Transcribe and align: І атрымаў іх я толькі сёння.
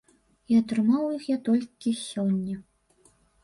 І 0.53 0.57
атрымаў 0.61 1.05
іх 1.19 1.29
я 1.31 1.37
толькі 1.51 1.95
сёння. 2.09 2.55